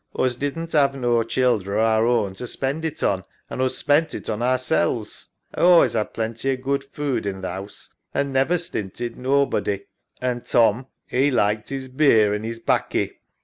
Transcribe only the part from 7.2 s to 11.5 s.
in th' 'ouse an' never stinted nobody, an' Tom 'e